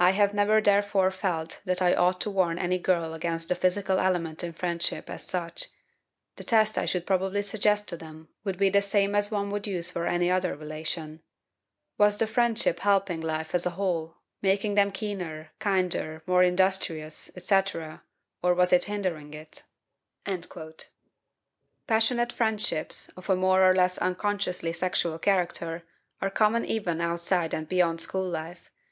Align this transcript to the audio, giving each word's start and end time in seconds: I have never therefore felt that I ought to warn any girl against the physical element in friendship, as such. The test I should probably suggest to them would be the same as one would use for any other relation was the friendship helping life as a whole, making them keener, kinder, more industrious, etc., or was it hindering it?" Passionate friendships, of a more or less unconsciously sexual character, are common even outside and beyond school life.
I 0.00 0.10
have 0.10 0.34
never 0.34 0.60
therefore 0.60 1.12
felt 1.12 1.62
that 1.64 1.80
I 1.80 1.94
ought 1.94 2.20
to 2.22 2.30
warn 2.32 2.58
any 2.58 2.76
girl 2.76 3.14
against 3.14 3.48
the 3.48 3.54
physical 3.54 4.00
element 4.00 4.42
in 4.42 4.52
friendship, 4.52 5.08
as 5.08 5.22
such. 5.22 5.68
The 6.34 6.42
test 6.42 6.76
I 6.76 6.86
should 6.86 7.06
probably 7.06 7.42
suggest 7.42 7.88
to 7.90 7.96
them 7.96 8.30
would 8.42 8.58
be 8.58 8.68
the 8.68 8.80
same 8.80 9.14
as 9.14 9.30
one 9.30 9.52
would 9.52 9.64
use 9.68 9.92
for 9.92 10.08
any 10.08 10.28
other 10.28 10.56
relation 10.56 11.22
was 11.96 12.16
the 12.16 12.26
friendship 12.26 12.80
helping 12.80 13.20
life 13.20 13.54
as 13.54 13.64
a 13.64 13.70
whole, 13.78 14.16
making 14.42 14.74
them 14.74 14.90
keener, 14.90 15.52
kinder, 15.60 16.20
more 16.26 16.42
industrious, 16.42 17.30
etc., 17.36 18.02
or 18.42 18.54
was 18.54 18.72
it 18.72 18.86
hindering 18.86 19.32
it?" 19.34 19.62
Passionate 21.86 22.32
friendships, 22.32 23.08
of 23.10 23.30
a 23.30 23.36
more 23.36 23.62
or 23.62 23.72
less 23.72 23.98
unconsciously 23.98 24.72
sexual 24.72 25.16
character, 25.16 25.84
are 26.20 26.28
common 26.28 26.64
even 26.64 27.00
outside 27.00 27.54
and 27.54 27.68
beyond 27.68 28.00
school 28.00 28.28
life. 28.28 28.68